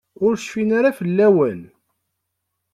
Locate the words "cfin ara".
0.39-0.97